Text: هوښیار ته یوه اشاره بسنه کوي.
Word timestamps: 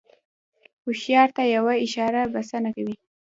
هوښیار 0.83 1.29
ته 1.35 1.43
یوه 1.55 1.73
اشاره 1.85 2.21
بسنه 2.33 2.69
کوي. 2.75 2.95